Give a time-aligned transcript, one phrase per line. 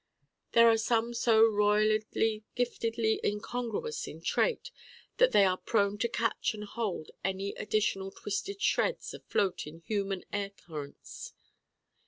[0.53, 4.71] There are some so roiledly giftedly incongruous in trait
[5.17, 10.23] that they are prone to catch and hold any additional twisted shreds afloat in human
[10.33, 11.33] air currents.